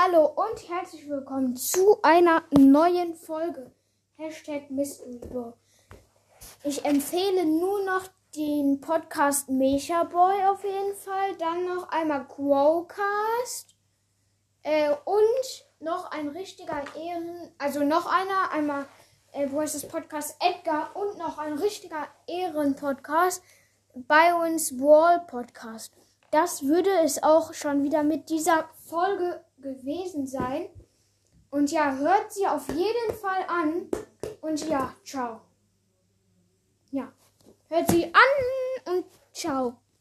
Hallo 0.00 0.26
und 0.26 0.68
herzlich 0.68 1.08
willkommen 1.08 1.56
zu 1.56 2.00
einer 2.04 2.44
neuen 2.56 3.16
Folge. 3.16 3.72
Hashtag 4.14 4.70
Mysteryboy. 4.70 5.54
Ich 6.62 6.84
empfehle 6.84 7.44
nur 7.44 7.84
noch 7.84 8.02
den 8.36 8.80
Podcast 8.80 9.48
Mecha 9.48 10.04
Boy 10.04 10.44
auf 10.44 10.62
jeden 10.62 10.94
Fall. 10.94 11.34
Dann 11.38 11.64
noch 11.64 11.88
einmal 11.88 12.28
Quocast. 12.28 13.74
Äh, 14.62 14.90
und 15.04 15.66
noch 15.80 16.12
ein 16.12 16.28
richtiger 16.28 16.84
Ehren. 16.94 17.50
Also 17.58 17.82
noch 17.82 18.06
einer. 18.06 18.52
Einmal 18.52 18.86
äh, 19.32 19.48
wo 19.50 19.62
ist 19.62 19.74
das 19.74 19.88
Podcast 19.88 20.36
Edgar 20.38 20.94
und 20.94 21.18
noch 21.18 21.38
ein 21.38 21.54
richtiger 21.54 22.06
Ehrenpodcast 22.28 23.42
bei 23.94 24.32
uns 24.32 24.78
Wall 24.78 25.24
Podcast. 25.26 25.92
Das 26.30 26.62
würde 26.62 26.90
es 27.02 27.20
auch 27.20 27.52
schon 27.52 27.82
wieder 27.82 28.04
mit 28.04 28.30
dieser 28.30 28.68
Folge 28.86 29.44
gewesen 29.60 30.26
sein. 30.26 30.68
Und 31.50 31.70
ja, 31.70 31.96
hört 31.96 32.32
sie 32.32 32.46
auf 32.46 32.68
jeden 32.68 33.14
Fall 33.20 33.44
an. 33.48 33.88
Und 34.40 34.68
ja, 34.68 34.94
ciao. 35.04 35.40
Ja, 36.90 37.12
hört 37.68 37.90
sie 37.90 38.04
an 38.04 38.94
und 38.94 39.04
ciao. 39.32 39.76